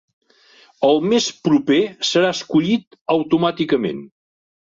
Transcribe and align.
El 0.87 1.01
més 1.11 1.27
proper 1.47 1.77
serà 2.13 2.33
escollit 2.39 2.99
automàticament. 3.19 4.03